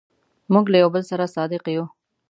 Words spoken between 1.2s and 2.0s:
صادق یو.